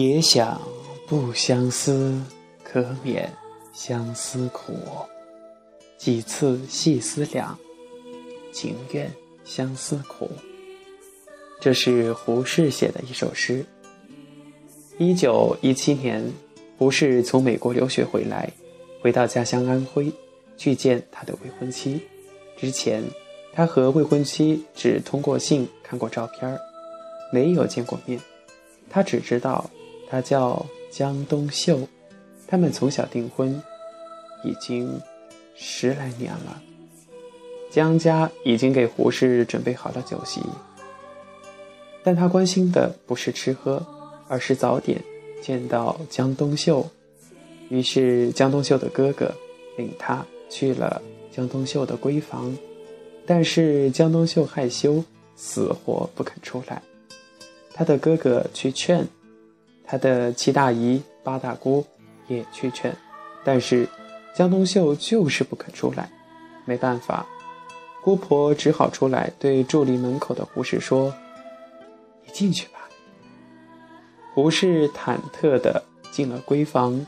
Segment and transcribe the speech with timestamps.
[0.00, 0.58] 也想
[1.06, 2.18] 不相思，
[2.64, 3.30] 可免
[3.70, 4.72] 相思苦。
[5.98, 7.58] 几次细思量，
[8.50, 9.12] 情愿
[9.44, 10.30] 相思苦。
[11.60, 13.62] 这是胡适写的一首诗。
[14.96, 16.32] 一九一七年，
[16.78, 18.50] 胡适从美国留学回来，
[19.02, 20.10] 回到家乡安徽，
[20.56, 22.00] 去见他的未婚妻。
[22.56, 23.04] 之前，
[23.52, 26.58] 他和未婚妻只通过信看过照片
[27.30, 28.18] 没有见过面。
[28.88, 29.70] 他只知道
[30.10, 31.86] 他叫江冬秀，
[32.48, 33.62] 他们从小订婚，
[34.42, 35.00] 已经
[35.54, 36.60] 十来年了。
[37.70, 40.40] 江家已经给胡适准备好了酒席，
[42.02, 43.86] 但他关心的不是吃喝，
[44.26, 45.00] 而是早点
[45.40, 46.84] 见到江冬秀。
[47.68, 49.32] 于是，江冬秀的哥哥
[49.76, 51.00] 领他去了。
[51.30, 52.58] 江冬秀的闺房，
[53.24, 55.04] 但是江冬秀害羞，
[55.36, 56.82] 死活不肯出来。
[57.72, 59.06] 他的哥哥去劝，
[59.90, 61.84] 他的七大姨八大姑
[62.28, 62.96] 也去劝，
[63.42, 63.88] 但是
[64.32, 66.08] 江冬秀就是不肯出来。
[66.64, 67.26] 没办法，
[68.00, 71.12] 姑婆只好出来对伫立门口的胡适说
[72.24, 72.78] ：“你进去吧。”
[74.32, 75.82] 胡适忐忑地
[76.12, 77.04] 进了闺房，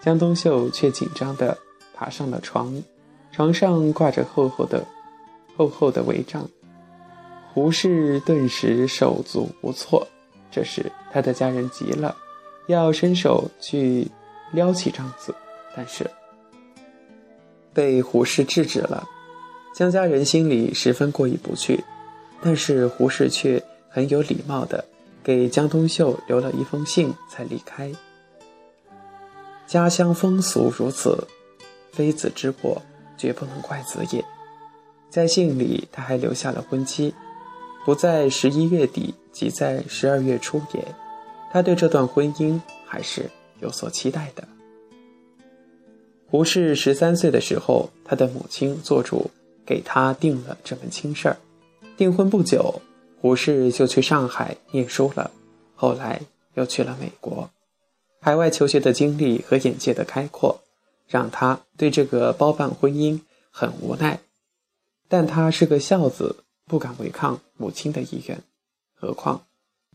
[0.00, 1.58] 江冬秀却紧张地
[1.92, 2.80] 爬上了床。
[3.32, 4.84] 床上挂着厚厚的、
[5.56, 6.48] 厚厚的帷帐，
[7.52, 10.06] 胡适顿时手足无措。
[10.52, 12.16] 这时，他的家人急了，
[12.70, 14.08] 要伸手去
[14.52, 15.34] 撩起帐子，
[15.76, 16.10] 但是
[17.72, 19.06] 被胡适制止了。
[19.74, 21.84] 江家人心里十分过意不去，
[22.40, 24.84] 但是胡适却很有礼貌的
[25.22, 27.92] 给江冬秀留了一封信，才离开。
[29.66, 31.26] 家乡风俗如此，
[31.92, 32.80] 非子之过。
[33.20, 34.24] 绝不能怪子也。
[35.10, 37.14] 在信里，他还留下了婚期，
[37.84, 40.82] 不在十一月底，即在十二月初也。
[41.50, 43.30] 他对这段婚姻还是
[43.60, 44.46] 有所期待的。
[46.26, 49.30] 胡适十三岁的时候，他的母亲做主
[49.66, 51.36] 给他定了这门亲事儿。
[51.96, 52.80] 订婚不久，
[53.20, 55.30] 胡适就去上海念书了，
[55.74, 56.22] 后来
[56.54, 57.50] 又去了美国。
[58.20, 60.62] 海外求学的经历和眼界的开阔。
[61.08, 63.18] 让他对这个包办婚姻
[63.50, 64.20] 很无奈，
[65.08, 68.40] 但他是个孝子，不敢违抗母亲的意愿。
[68.94, 69.44] 何况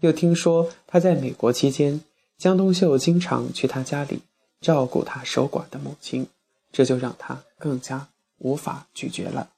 [0.01, 2.01] 又听说他在美国期间，
[2.37, 4.19] 江冬秀经常去他家里
[4.61, 6.27] 照顾他守寡的母亲，
[6.71, 9.49] 这就让他更加无法拒绝了。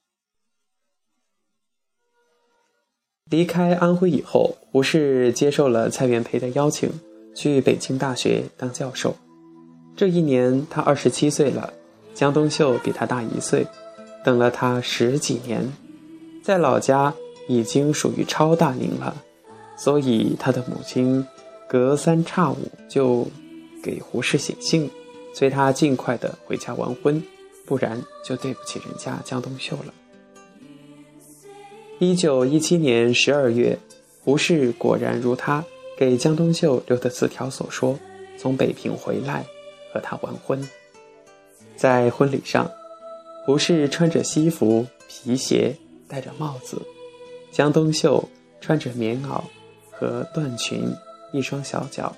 [3.24, 6.90] 离开安徽以后，胡适接受了蔡元培的邀请，
[7.34, 9.16] 去北京大学当教授。
[9.96, 11.74] 这一年，他二十七岁了。
[12.14, 13.66] 江冬秀比他大一岁，
[14.24, 15.72] 等了他十几年，
[16.42, 17.14] 在老家
[17.48, 19.22] 已经属于超大龄了。
[19.78, 21.24] 所以，他的母亲
[21.66, 22.56] 隔三差五
[22.88, 23.26] 就
[23.82, 24.90] 给胡适写信，
[25.32, 27.22] 催他尽快的回家完婚，
[27.64, 29.94] 不然就对不起人家江冬秀了。
[32.00, 33.78] 一九一七年十二月，
[34.24, 35.64] 胡适果然如他
[35.96, 37.98] 给江冬秀留的字条所说，
[38.36, 39.46] 从北平回来。
[39.90, 40.68] 和他完婚，
[41.74, 42.70] 在婚礼上，
[43.46, 45.74] 胡适穿着西服皮鞋，
[46.06, 46.76] 戴着帽子；
[47.50, 48.28] 江冬秀
[48.60, 49.40] 穿着棉袄
[49.98, 50.84] 和缎裙，
[51.32, 52.14] 一双小脚。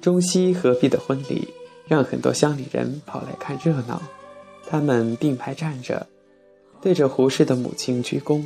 [0.00, 1.46] 中西合璧的婚礼
[1.86, 4.02] 让很多乡里人跑来看热闹，
[4.68, 6.06] 他们并排站着，
[6.82, 8.42] 对着胡适的母亲鞠躬。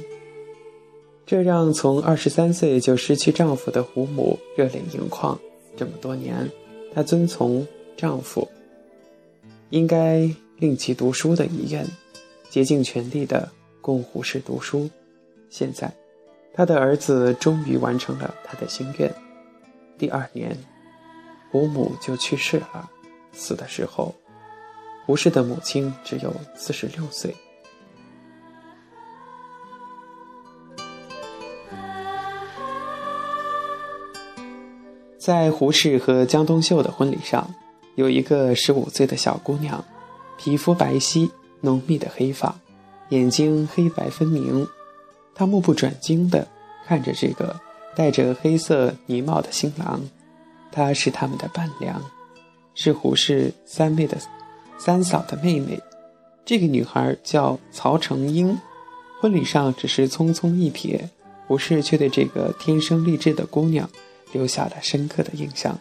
[1.24, 5.38] 这让从二十三岁就失去丈夫的胡母热泪盈眶。
[5.76, 6.50] 这么多年，
[6.94, 7.66] 她遵从。
[7.96, 8.48] 丈夫
[9.68, 10.20] 应该
[10.56, 11.86] 令其读书的遗愿，
[12.48, 13.46] 竭尽全力的
[13.82, 14.88] 供胡适读书。
[15.50, 15.92] 现在，
[16.60, 19.10] 他的儿子终于完成了他的心愿。
[19.96, 20.54] 第二年，
[21.50, 22.90] 胡母就去世了。
[23.32, 24.14] 死的时候，
[25.06, 27.34] 胡适的母亲只有四十六岁。
[35.18, 37.54] 在胡适和江冬秀的婚礼上。
[37.94, 39.82] 有一个十五岁的小姑娘，
[40.36, 41.30] 皮肤白皙，
[41.62, 42.54] 浓密的黑发，
[43.08, 44.68] 眼睛黑白分明。
[45.34, 46.46] 他目不转睛地
[46.86, 47.58] 看着这个
[47.94, 50.00] 戴着黑色呢帽的新郎。
[50.72, 52.00] 她是他们的伴娘，
[52.74, 54.16] 是胡适三妹的
[54.78, 55.80] 三嫂的妹妹。
[56.44, 58.58] 这个女孩叫曹成英。
[59.20, 60.98] 婚礼上只是匆匆一瞥，
[61.46, 63.90] 胡适却对这个天生丽质的姑娘
[64.32, 65.78] 留下了深刻的印象。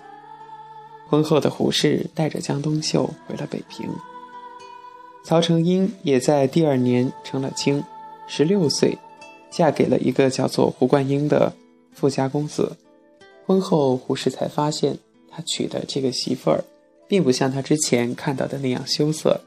[1.08, 3.90] 婚后的胡适带着江冬秀回了北平，
[5.24, 7.84] 曹成英也在第二年成了亲，
[8.28, 8.98] 十六岁，
[9.50, 11.54] 嫁给了一个叫做胡冠英的
[11.92, 12.78] 富家公子。
[13.46, 14.98] 婚后，胡适才发现
[15.30, 16.64] 他娶的这个媳妇儿，
[17.08, 19.42] 并不像他之前看到的那样羞涩，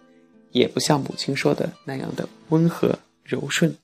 [0.50, 3.76] 也不像母亲说的那样的温和柔顺。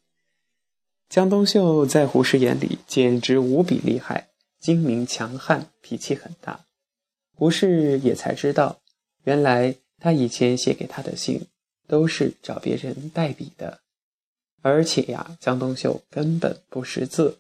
[1.09, 4.29] 江冬秀在胡适眼里简直无比厉害，
[4.61, 6.67] 精明强悍，脾气很大。
[7.35, 8.81] 胡适也才知道，
[9.23, 11.47] 原来他以前写给他的信
[11.87, 13.79] 都是找别人代笔的，
[14.69, 17.39] 而且呀，江冬秀根本不识字。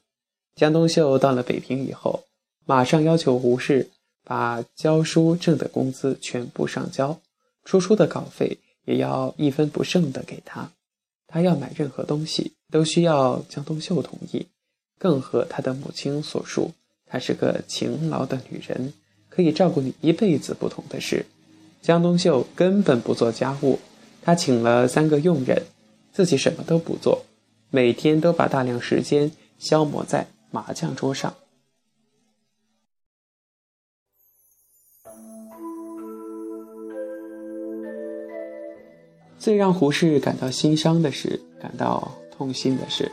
[0.57, 2.25] 江冬秀到了北平以后，
[2.67, 3.91] 马上要求胡适
[4.25, 7.21] 把教书挣的工资全部上交，
[7.65, 10.73] 出书的稿费也要一分不剩的给他。
[11.27, 12.53] 他要买任何东西。
[12.71, 14.47] 都需要江冬秀同意，
[14.99, 16.71] 更和他的母亲所述，
[17.07, 18.93] 她是个勤劳的女人，
[19.31, 20.53] 可以照顾你一辈子。
[20.53, 21.25] 不同的是，
[21.81, 23.79] 江冬秀根本不做家务，
[24.21, 25.63] 她请了三个佣人，
[26.19, 27.25] 自己什么都不做，
[27.71, 31.33] 每天都把大量时间消磨在麻将桌上。
[39.39, 42.11] 最让胡适感到心伤的是，感到。
[42.37, 43.11] 痛心的是，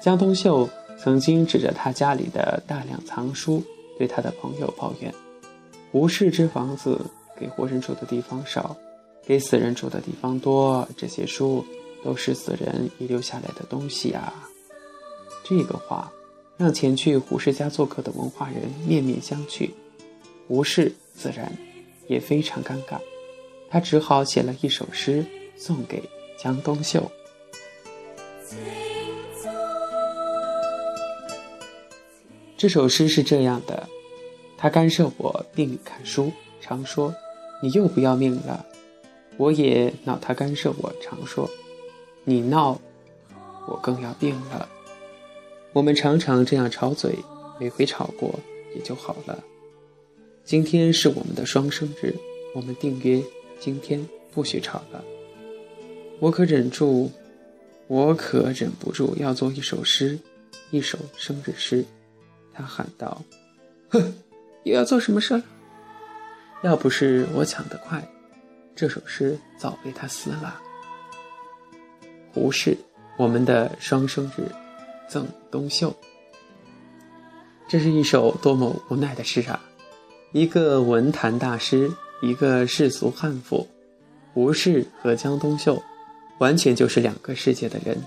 [0.00, 0.68] 江冬秀
[0.98, 3.62] 曾经指着他家里的大量藏书，
[3.96, 5.14] 对他的朋友抱怨
[5.92, 7.00] ：“胡适之房子
[7.36, 8.76] 给活人住的地方少，
[9.24, 10.88] 给死人住的地方多。
[10.96, 11.64] 这些书
[12.04, 14.50] 都是死人遗留下来的东西啊！”
[15.44, 16.12] 这个话
[16.56, 19.70] 让前去胡适家做客的文化人面面相觑，
[20.46, 21.50] 胡适自然
[22.06, 22.98] 也非常尴尬，
[23.70, 25.24] 他只好写了一首诗
[25.56, 26.02] 送给
[26.38, 27.10] 江冬秀。
[32.56, 33.88] 这首诗是这样的：
[34.56, 37.14] 他干涉我病里看书，常说
[37.62, 38.64] 你又不要命了；
[39.36, 41.48] 我也恼他干涉我，常说。
[42.28, 42.78] 你闹，
[43.66, 44.68] 我更要病了。
[45.72, 47.16] 我们常常这样吵嘴，
[47.58, 48.38] 每回吵过
[48.76, 49.42] 也就好了。
[50.44, 52.14] 今天是我们的双生日，
[52.54, 53.22] 我们定约
[53.58, 55.02] 今天不许吵了。
[56.20, 57.10] 我可忍住，
[57.86, 60.18] 我可忍不住要做一首诗，
[60.70, 61.82] 一首生日诗。
[62.52, 63.22] 他喊道
[63.88, 64.14] ：“哼，
[64.64, 65.42] 又要做什么事了？
[66.62, 68.06] 要不是我抢得快，
[68.76, 70.60] 这首诗早被他撕了。”
[72.32, 72.76] 胡适，
[73.16, 74.50] 我们的双生日，
[75.08, 75.94] 赠东秀。
[77.68, 79.60] 这是一首多么无奈的诗啊！
[80.32, 81.90] 一个文坛大师，
[82.22, 83.66] 一个世俗悍妇，
[84.32, 85.82] 胡适和江冬秀，
[86.38, 88.02] 完全就是两个世界的人。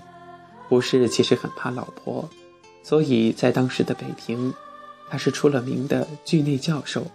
[0.68, 2.28] 胡适其实很怕老婆。
[2.82, 4.52] 所以在当时的北平，
[5.08, 7.06] 他是出了名的剧内教授，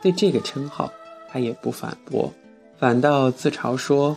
[0.00, 0.90] 对这个称号
[1.30, 2.32] 他也不反驳，
[2.78, 4.16] 反倒自嘲说：“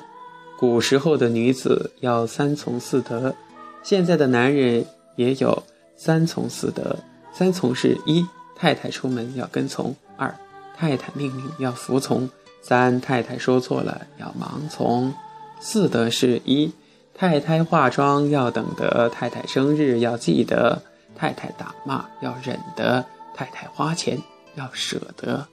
[0.64, 3.36] 古时候的女子要三从四德，
[3.84, 4.86] 现在的男人
[5.18, 5.62] 也有
[5.98, 6.96] 三从四德。
[7.34, 8.26] 三从是一
[8.56, 10.34] 太太出门要跟从，二
[10.78, 12.30] 太太命令要服从，
[12.62, 15.14] 三太太说错了要盲从。
[15.60, 16.72] 四德是一
[17.14, 20.82] 太太化妆要等得，太太生日要记得。”
[21.14, 23.06] 太太打骂要忍得，
[23.36, 24.18] 太太花钱
[24.56, 25.46] 要舍得。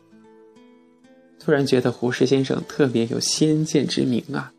[1.40, 4.52] 突然觉得胡适先生特别有先见之明啊！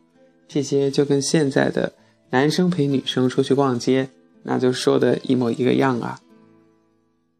[0.48, 1.92] 这些就跟现在的
[2.30, 4.08] 男生陪女生出去逛街，
[4.42, 6.20] 那就说的一模一个样啊。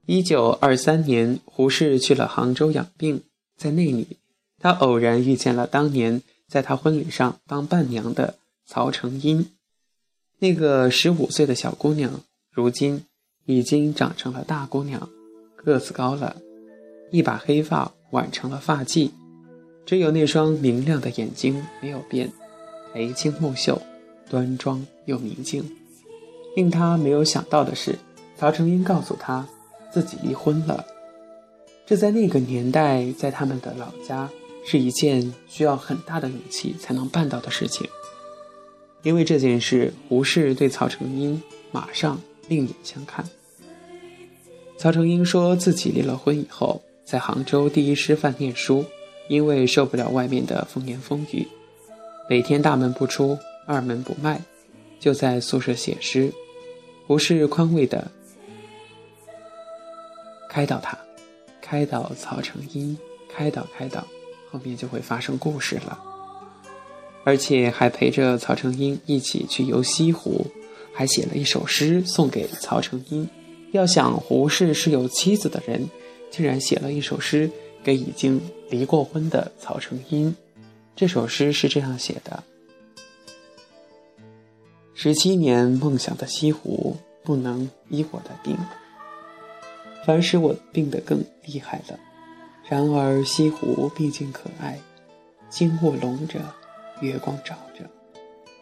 [0.07, 3.23] 一九二三年，胡适去了杭州养病，
[3.57, 4.19] 在那里，
[4.59, 8.35] 他偶然遇见了当年在他婚礼上当伴娘的
[8.67, 9.47] 曹成英，
[10.39, 13.05] 那个十五岁的小姑娘，如今。
[13.45, 15.09] 已经长成了大姑娘，
[15.57, 16.37] 个子高了，
[17.11, 19.11] 一把黑发挽成了发髻，
[19.85, 22.33] 只有那双明亮的眼睛没有变，
[22.95, 23.81] 眉清目秀，
[24.29, 25.65] 端庄又明净。
[26.55, 27.99] 令他没有想到的是，
[28.37, 29.47] 曹成英告诉他
[29.91, 30.85] 自己离婚了。
[31.87, 34.29] 这在那个年代，在他们的老家
[34.65, 37.89] 是一件需要很大的勇气才能办到的事情。
[39.03, 42.21] 因为这件事，胡适对曹成英马上。
[42.49, 43.25] 另眼相看。
[44.77, 48.85] 曹成英说自己离了婚以后，在杭州第一师范念书，
[49.29, 51.47] 因为受不了外面的风言风语，
[52.33, 54.41] 每天大门不出，二门不迈，
[54.99, 56.33] 就在宿舍写诗。
[57.07, 58.11] 胡适宽慰的
[60.49, 60.97] 开导他，
[61.61, 62.97] 开导曹成英，
[63.29, 64.07] 开导开导，
[64.51, 66.03] 后面就会发生故事了，
[67.23, 70.47] 而且还陪着曹成英一起去游西湖。
[70.95, 73.29] 还写了一首诗送给曹成英。
[73.73, 75.87] 要想胡适是有妻子的人，
[76.31, 77.51] 竟然写了一首诗
[77.85, 80.35] 给已经离过婚的曹成英。
[80.95, 82.45] 这首诗是这样写的：
[84.95, 88.57] 十七年梦想的西湖，不能医我的病，
[90.07, 91.99] 反使我病得更厉害了。
[92.69, 94.79] 然而西湖毕竟可爱，
[95.51, 96.41] 金雾笼着，
[97.01, 97.91] 月光照着，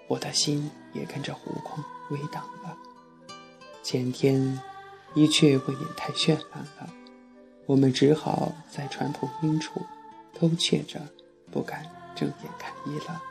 [0.08, 2.76] 我的心也跟着湖光微荡了。
[3.82, 4.58] 前天，
[5.14, 6.90] 一切未免太绚烂了，
[7.66, 9.82] 我们只好在船头阴处
[10.32, 11.00] 偷窃着，
[11.50, 13.22] 不敢睁眼看一了。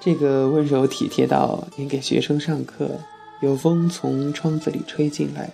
[0.00, 2.90] 这个温柔体贴到连给学生上课，
[3.40, 5.50] 有风从窗子里吹进来。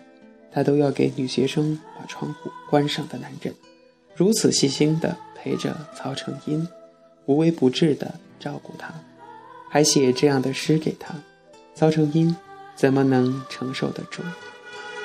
[0.50, 3.54] 他都要给女学生把窗户关上的男人，
[4.16, 6.66] 如此细心的陪着曹成英，
[7.26, 8.92] 无微不至的照顾他，
[9.70, 11.14] 还写这样的诗给他，
[11.74, 12.34] 曹成英
[12.74, 14.22] 怎么能承受得住？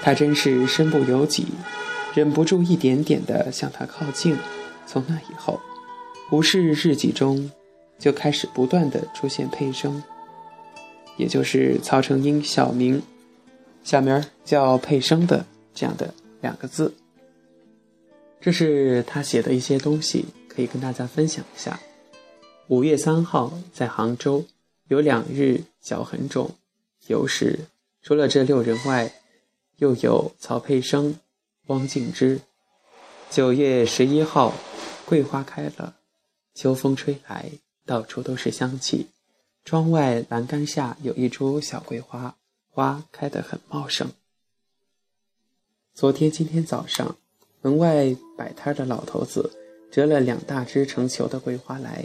[0.02, 1.48] 他真是身不由己，
[2.16, 4.38] 忍不住一点点的向他靠近。
[4.86, 5.60] 从那以后，
[6.30, 7.52] 胡适日记中
[7.98, 10.04] 就开始不断的出现配声，
[11.18, 13.02] 也就是曹成英小名。
[13.84, 16.94] 小名儿叫佩生的这样的两个字，
[18.40, 21.80] 这是他写的一些东西，可以跟大家分享一下。
[22.68, 24.46] 五月三号在杭州
[24.88, 26.52] 有两日脚很肿，
[27.08, 27.60] 有时
[28.02, 29.12] 除了这六人外，
[29.78, 31.20] 又有曹佩生、
[31.68, 32.40] 汪静之。
[33.30, 34.54] 九月十一号，
[35.14, 35.98] 桂花开了，
[36.56, 37.52] 秋风吹来，
[37.86, 39.10] 到处都是香气。
[39.64, 42.36] 窗外栏杆下有一株小桂花。
[42.72, 44.10] 花开得很茂盛。
[45.94, 47.16] 昨天、今天早上，
[47.62, 49.52] 门外摆摊的老头子
[49.92, 52.04] 折了两大枝成球的桂花来，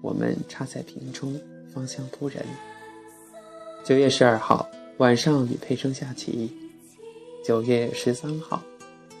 [0.00, 1.38] 我们插在瓶中，
[1.74, 2.42] 芳香扑人。
[3.84, 6.50] 九月十二号晚上与佩生下棋。
[7.44, 8.62] 九月十三号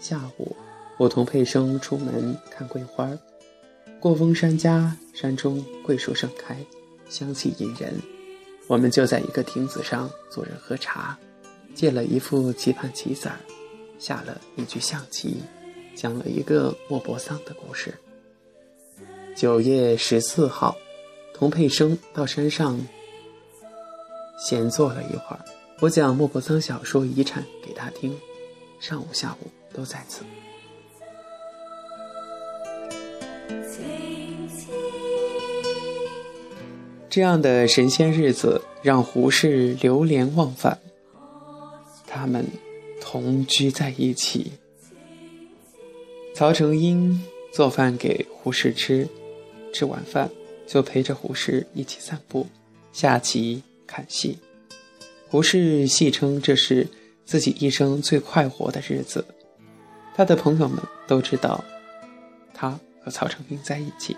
[0.00, 0.56] 下午，
[1.02, 3.10] 我同佩生出门看桂花。
[3.98, 6.56] 过峰山家山中桂树盛开，
[7.08, 7.92] 香气引人。
[8.68, 11.18] 我们就在一个亭子上坐着喝茶，
[11.74, 13.34] 借了一副棋盘棋子儿，
[13.98, 15.42] 下了一局象棋，
[15.96, 17.92] 讲了一个莫泊桑的故事。
[19.34, 20.76] 九月十四号，
[21.34, 22.78] 童佩生到山上
[24.38, 25.44] 闲坐了一会儿，
[25.80, 28.16] 我讲莫泊桑小说《遗产》给他听，
[28.78, 30.22] 上午下午都在此。
[37.12, 40.78] 这样的神仙日子让胡适流连忘返。
[42.06, 42.46] 他们
[43.02, 44.52] 同居在一起，
[46.34, 49.06] 曹成英做饭给胡适吃，
[49.74, 50.30] 吃完饭
[50.66, 52.46] 就陪着胡适一起散步、
[52.94, 54.38] 下棋、看戏。
[55.28, 56.88] 胡适戏称这是
[57.26, 59.26] 自己一生最快活的日子。
[60.14, 61.62] 他的朋友们都知道，
[62.54, 64.16] 他和曹成英在一起。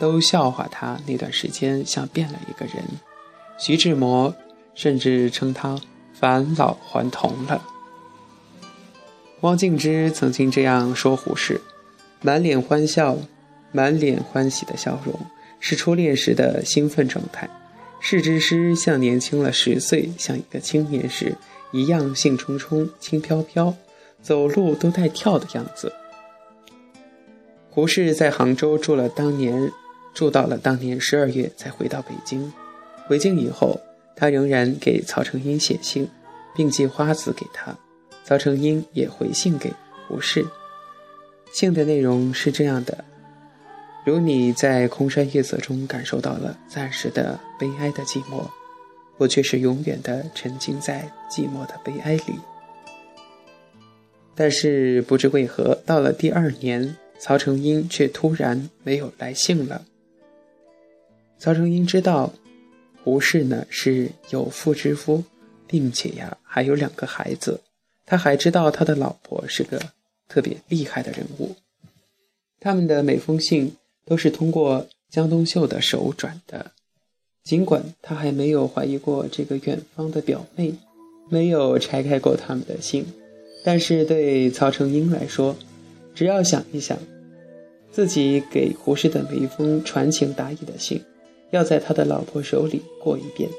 [0.00, 2.82] 都笑话他那段时间像变了一个人，
[3.58, 4.34] 徐志摩
[4.74, 5.78] 甚至称他
[6.14, 7.62] 返老还童了。
[9.42, 11.60] 汪静之曾经这样说胡适：
[12.22, 13.18] 满脸欢笑，
[13.72, 15.14] 满脸欢喜的笑容
[15.60, 17.48] 是初恋时的兴奋状态，
[18.00, 21.36] 是之诗像年轻了十岁，像一个青年时
[21.72, 23.74] 一样兴冲冲、轻飘飘，
[24.22, 25.92] 走路都带跳的样子。
[27.68, 29.70] 胡适在杭州住了当年。
[30.12, 32.52] 住到了当年十二月，才回到北京。
[33.06, 33.80] 回京以后，
[34.14, 36.08] 他仍然给曹成英写信，
[36.54, 37.76] 并寄花子给他。
[38.24, 39.72] 曹成英也回信给
[40.06, 40.46] 胡适。
[41.52, 43.04] 信的内容是这样的：
[44.04, 48.48] 如你在空山夜色中感受到了暂时的悲哀的寂寞，
[49.16, 52.38] 我却是永远的沉浸在寂寞的悲哀里。
[54.36, 59.84] 但是不知为何，到了第二年，曹成英却突然没有来信了。
[61.40, 62.34] 曹成英知道，
[63.02, 65.24] 胡适呢是有妇之夫，
[65.66, 67.62] 并且呀还有两个孩子。
[68.04, 69.80] 他还知道他的老婆是个
[70.28, 71.56] 特别厉害的人物。
[72.60, 76.72] 他们的每封信都是通过江冬秀的手转的。
[77.42, 80.74] 尽管他还没有怀疑过这个远方的表妹，
[81.30, 83.06] 没有拆开过他们的信，
[83.64, 85.56] 但是对曹成英来说，
[86.14, 86.98] 只要想一想，
[87.90, 91.02] 自己给胡适的每一封传情达意的信。
[91.50, 93.50] 要在他的老婆手里过一遍，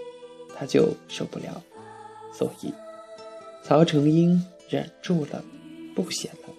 [0.56, 1.62] 他就受不了，
[2.34, 2.74] 所以
[3.64, 5.44] 曹成英忍住了，
[5.96, 6.54] 不写了。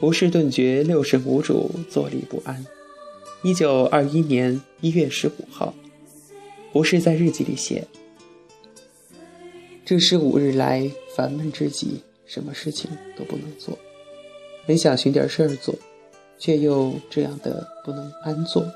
[0.00, 2.66] 胡适顿觉六神无主，坐立不安。
[3.42, 5.74] 一九二一年一月十五号，
[6.72, 7.86] 胡适在日记里写
[9.84, 13.78] ：“这十五日来烦闷之极，什么事情都不能做，
[14.66, 15.74] 很想寻点事儿做，
[16.38, 18.66] 却又这样的不能安坐，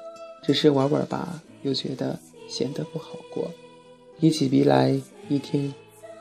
[0.47, 3.51] 只是玩玩吧。”又觉得闲得不好过，
[4.21, 5.73] 提起笔来，一天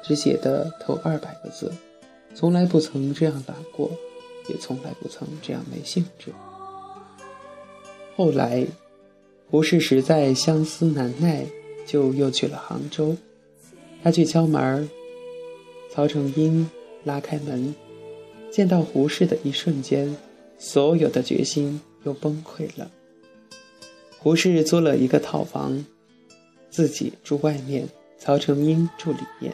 [0.01, 1.71] 只写的头二百个字，
[2.33, 3.91] 从来不曾这样懒过。
[4.49, 6.33] 也从来不曾这样没兴致。
[8.17, 8.67] 后来，
[9.49, 11.45] 胡适实在相思难耐，
[11.85, 13.15] 就又去了杭州。
[14.03, 14.89] 他去敲门，
[15.89, 16.69] 曹成英
[17.05, 17.73] 拉开门，
[18.51, 20.13] 见到胡适的一瞬间，
[20.57, 22.91] 所有的决心又崩溃了。
[24.23, 25.85] 胡适租了一个套房，
[26.69, 29.53] 自己住外面，曹成英住里面。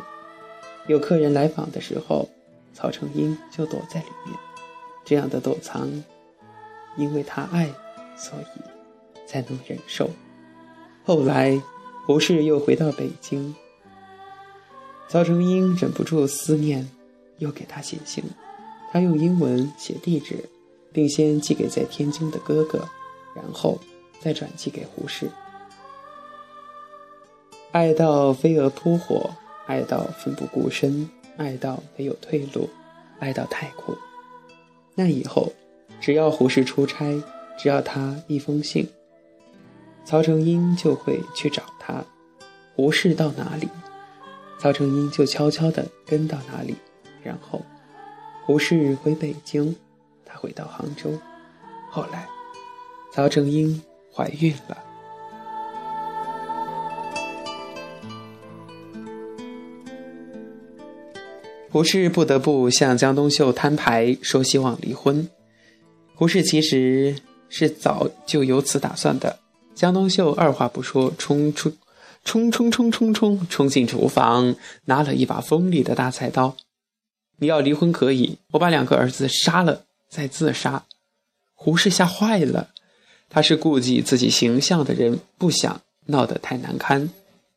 [0.85, 2.29] 有客人来访的时候，
[2.71, 4.37] 曹成英就躲在里面。
[5.03, 5.89] 这样的躲藏，
[6.97, 7.69] 因为他爱。
[8.15, 10.09] 所以才能忍受。
[11.05, 11.59] 后来，
[12.05, 13.55] 胡适又回到北京，
[15.07, 16.85] 曹成英忍不住思念，
[17.37, 18.21] 又给他写信。
[18.91, 20.49] 他用英文写地址，
[20.91, 22.89] 并先寄给在天津的哥哥，
[23.33, 23.79] 然后
[24.19, 25.29] 再转寄给胡适。
[27.71, 29.29] 爱到飞蛾扑火，
[29.65, 32.69] 爱到奋不顾身，爱到没有退路，
[33.19, 33.97] 爱到太苦。
[34.95, 35.51] 那以后，
[36.01, 37.21] 只要胡适出差。
[37.61, 38.87] 只要他一封信，
[40.05, 42.01] 曹成英就会去找他。
[42.73, 43.67] 胡适到哪里，
[44.57, 46.77] 曹成英就悄悄地跟到哪里。
[47.21, 47.61] 然后，
[48.45, 49.75] 胡适回北京，
[50.23, 51.11] 他回到杭州。
[51.91, 52.29] 后来，
[53.11, 53.81] 曹成英
[54.19, 54.77] 怀孕了。
[61.71, 65.29] 胡适不得不向江冬秀摊牌，说希望离婚。
[66.15, 67.15] 胡适其实。
[67.51, 69.39] 是早就有此打算的。
[69.73, 71.73] 江冬秀二话不说，冲出，
[72.23, 76.55] 冲冲冲冲冲，冲进厨房，拿了一把锋利的大菜刀。
[77.39, 80.85] 你要离婚可以，我把两个儿子杀了再自杀。
[81.55, 82.69] 胡适吓坏了，
[83.29, 87.09] 他是顾忌自己形象的人，不想闹得太难堪，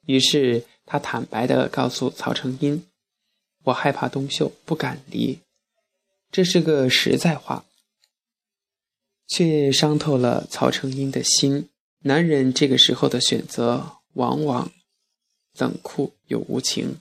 [0.06, 2.84] 于是他坦白地告诉曹成英
[3.64, 5.40] ：“我害怕东秀，不敢离。”
[6.30, 7.64] 这是个实在话。
[9.28, 11.70] 却伤透了曹成英的心。
[12.00, 14.70] 男人这个时候的选择，往往
[15.56, 16.98] 冷酷又无情。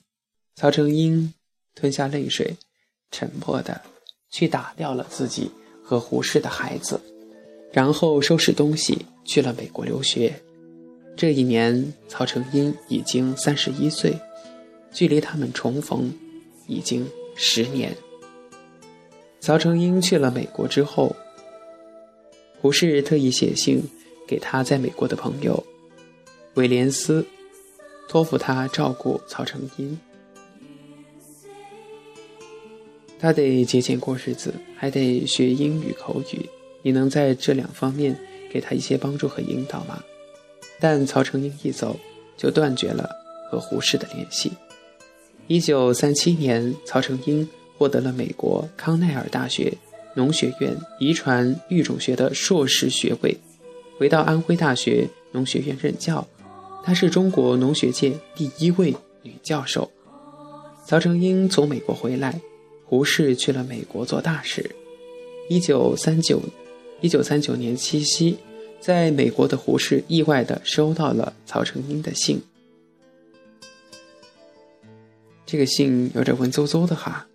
[0.56, 1.34] 曹成英
[1.76, 2.56] 吞下泪水，
[3.12, 3.82] 沉默的
[4.30, 5.52] 去打掉了自己
[5.84, 7.02] 和胡适的孩子，
[7.72, 10.34] 然后收拾东西去了美国留学。
[11.16, 14.18] 这一年，曹成英已经三十一岁，
[14.92, 16.12] 距离他们重逢
[16.68, 17.96] 已经十年。
[19.40, 21.16] 曹成英去了美国之后。
[22.60, 23.82] 胡适特意写信
[24.28, 25.66] 给他在美国的朋友
[26.54, 27.26] 威廉斯，
[28.08, 29.98] 托付他照顾曹成英。
[33.20, 36.48] 他得节俭过日子，还得学英语口语。
[36.82, 38.18] 你能在这两方面
[38.52, 40.04] 给他一些帮助和引导吗？
[40.80, 42.00] 但曹成英一走，
[42.38, 43.10] 就断绝了
[43.50, 44.52] 和胡适的联系。
[45.48, 49.78] 一九三七年，曹成英获得了美国康奈尔大学。
[50.14, 53.38] 农学院遗传育种学的硕士学位，
[53.98, 56.28] 回到安徽大学农学院任教。
[56.84, 59.90] 她是中国农学界第一位女教授。
[60.86, 62.42] 曹成英从美国回来，
[62.84, 64.70] 胡适去了美国做大使。
[65.48, 66.42] 一九三九，
[67.02, 68.38] 一九三九年七夕，
[68.80, 72.42] 在美国的胡适意外地收到了曹成英的信。
[75.46, 77.28] 这个信有点文绉绉的哈。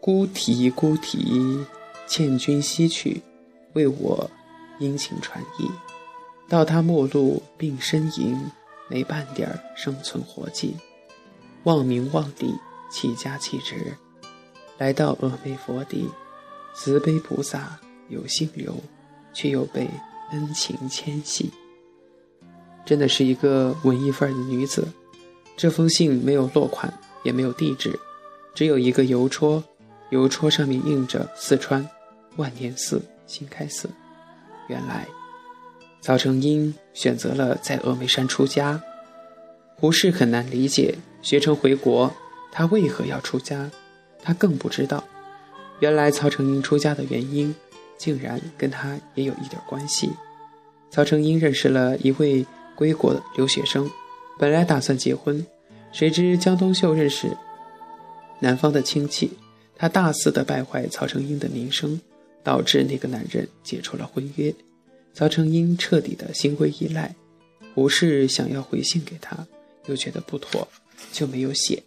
[0.00, 1.64] 孤啼孤啼，
[2.06, 3.22] 欠君西去，
[3.72, 4.30] 为我
[4.78, 5.68] 殷勤传意。
[6.48, 8.38] 到他末路病呻吟，
[8.88, 10.76] 没半点生存活计。
[11.64, 12.54] 忘名忘利，
[12.90, 13.94] 弃家弃职，
[14.78, 16.08] 来到峨眉佛地，
[16.74, 18.74] 慈悲菩萨有心留，
[19.32, 19.88] 却又被
[20.32, 21.50] 恩情牵系。
[22.84, 24.88] 真的是一个文艺范儿的女子。
[25.56, 26.92] 这封信没有落款，
[27.22, 27.98] 也没有地址，
[28.54, 29.62] 只有一个邮戳。
[30.10, 31.86] 邮戳上面印着“四川
[32.36, 33.90] 万年寺新开寺”。
[34.68, 35.06] 原来，
[36.00, 38.82] 曹成英选择了在峨眉山出家。
[39.74, 42.14] 胡适很难理解，学成回国，
[42.50, 43.70] 他为何要出家？
[44.22, 45.04] 他更不知道，
[45.80, 47.54] 原来曹成英出家的原因，
[47.98, 50.10] 竟然跟他也有一点关系。
[50.90, 53.90] 曹成英认识了一位归国留学生，
[54.38, 55.44] 本来打算结婚，
[55.92, 57.36] 谁知江冬秀认识
[58.40, 59.32] 男方的亲戚。
[59.76, 62.00] 他大肆的败坏曹成英的名声，
[62.42, 64.54] 导致那个男人解除了婚约。
[65.14, 67.14] 曹成英彻底的心灰意懒。
[67.74, 69.46] 胡适想要回信给他，
[69.86, 70.66] 又觉得不妥，
[71.12, 71.84] 就没有写。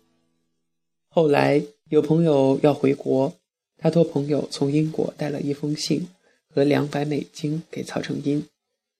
[1.09, 3.33] 后来有朋友要回国，
[3.81, 6.07] 他托朋友从英国带了一封信
[6.47, 8.45] 和两百美金给曹成英。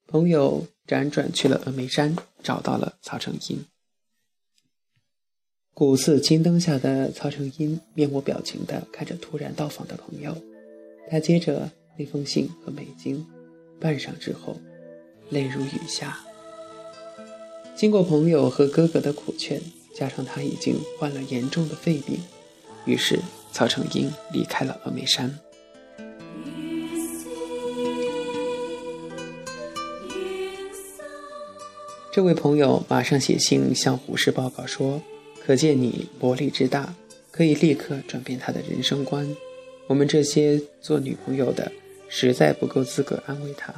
[0.08, 3.64] 朋友辗转去了峨眉山，找到了曹成英。
[5.74, 10.36] 古寺青灯下的曹成英面无表情地看着突然到访的朋友，
[11.10, 13.26] 他接着那封信和美金
[13.80, 14.60] 半晌之后，
[15.30, 16.20] 泪如雨下。
[17.76, 19.62] 经过朋友和哥哥的苦劝，
[19.96, 22.20] 加上他已经患了严重的肺病，
[22.86, 23.20] 于是
[23.52, 25.38] 曹成英离开了峨眉山。
[32.14, 35.02] 这位朋友马上写信向胡适报告说
[35.46, 36.94] ：“可见你魔力之大，
[37.32, 39.34] 可以立刻转变他的人生观。
[39.88, 41.72] 我们这些做女朋友的，
[42.10, 43.74] 实在不够资格安慰他。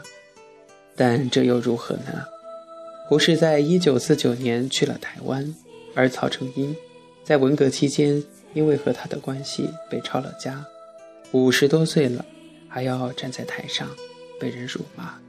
[0.95, 2.25] 但这又如何呢？”
[3.07, 5.53] 胡适在一九四九年去了台湾，
[5.93, 6.75] 而曹成英
[7.23, 10.65] 在文革期间因为和他的关系被抄了家，
[11.31, 12.25] 五十多岁了
[12.67, 13.89] 还要站在台上
[14.39, 15.19] 被人辱骂。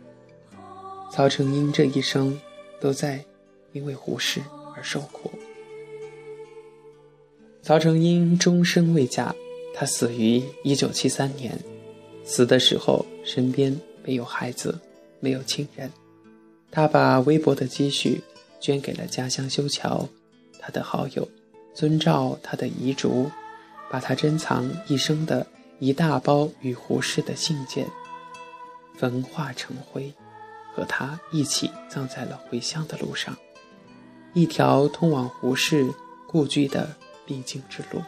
[1.13, 2.39] 曹成英这一生。
[2.81, 3.25] 都在
[3.73, 4.43] 因为胡适
[4.77, 5.31] 而受苦。
[7.63, 9.35] 曹成英终身未嫁，
[9.73, 11.59] 他死于一九七三年，
[12.27, 14.79] 死的时候身边没有孩子，
[15.19, 15.91] 没有亲人。
[16.71, 18.21] 他把微薄的积蓄
[18.61, 20.07] 捐给了家乡修桥。
[20.61, 21.27] 他的好友
[21.75, 23.31] 遵照他的遗嘱，
[23.91, 25.47] 把他珍藏一生的
[25.79, 27.87] 一大包与胡适的信件
[28.97, 30.15] 焚化成灰。
[30.77, 33.37] 和他一起葬在了回乡的路上，
[34.33, 35.89] 一条通往胡适
[36.27, 38.03] 故居的必经之路。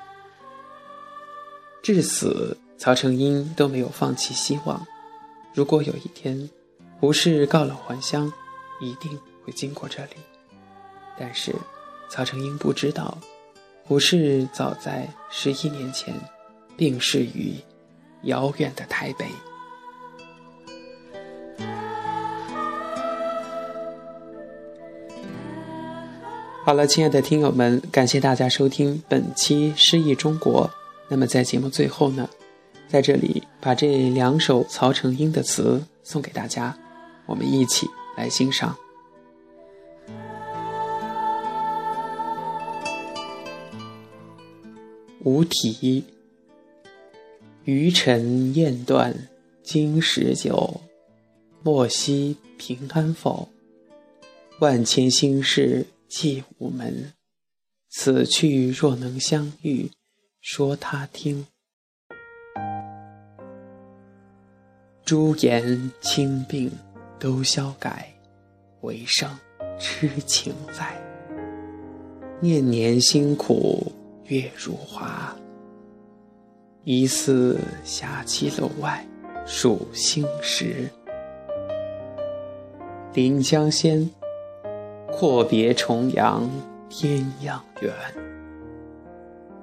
[1.81, 4.85] 至死，曹成英都没有放弃希望。
[5.55, 6.51] 如果有一天
[6.99, 8.33] 胡适告老还乡，
[8.81, 10.17] 一定会经过这里。
[11.17, 11.55] 但是，
[12.11, 13.17] 曹成英不知道，
[13.89, 16.13] 胡适早在十一年前
[16.77, 17.55] 病逝于
[18.25, 19.27] 遥远的台北。
[26.65, 30.69] 好了，亲爱的听友们，感谢大家收听本期《诗意中国》。
[31.09, 32.29] 那么在节目最后呢，
[32.89, 36.77] 在这里把这两首曹成英的词送给大家，
[37.27, 38.77] 我们一起来欣赏。
[45.27, 46.05] 无题，
[47.65, 49.29] 余尘雁断
[49.61, 50.81] 经时久，
[51.65, 53.49] 莫惜平安否？
[54.61, 55.87] 万千心事。
[56.09, 57.13] 寄无门，
[57.91, 59.91] 此去若能相遇，
[60.41, 61.45] 说他听。
[65.05, 66.71] 朱颜清病
[67.19, 68.15] 都消改，
[68.83, 69.29] 唯剩
[69.81, 70.97] 痴情在。
[72.41, 73.91] 念年辛苦
[74.29, 75.35] 月如华，
[76.83, 79.07] 疑似霞栖楼外
[79.47, 80.91] 数星时。
[83.15, 84.09] 临江仙。
[85.19, 86.51] 阔别重阳
[86.91, 87.91] 天样远，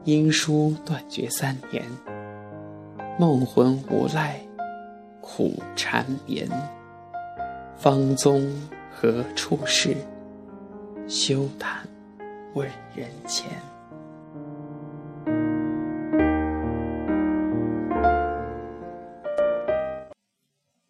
[0.04, 1.84] 音书断绝三年，
[3.20, 4.40] 梦魂无赖
[5.22, 6.50] 苦缠绵。
[7.78, 8.52] 方宗
[8.90, 9.96] 何处是？
[11.08, 11.88] 休叹
[12.56, 13.46] 问人前。